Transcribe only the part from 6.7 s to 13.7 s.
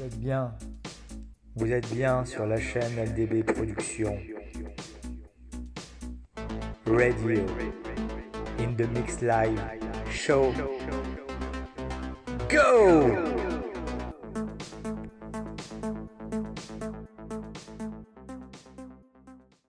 Radio. In the Mix Live Show. Go!